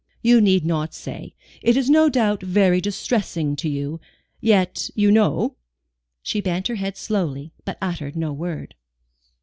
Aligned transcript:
"You 0.23 0.41
need 0.41 0.65
not 0.65 0.95
say. 0.95 1.35
It 1.61 1.77
is 1.77 1.87
no 1.87 2.09
doubt 2.09 2.41
very 2.41 2.81
distressing 2.81 3.55
to 3.57 3.69
you. 3.69 4.01
Yet, 4.39 4.89
you 4.95 5.11
know?" 5.11 5.57
She 6.23 6.41
bent 6.41 6.69
her 6.69 6.73
head 6.77 6.97
slowly, 6.97 7.51
but 7.65 7.77
uttered 7.83 8.15
no 8.15 8.33
word. 8.33 8.73